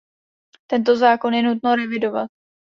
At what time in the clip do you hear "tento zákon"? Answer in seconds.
0.67-1.33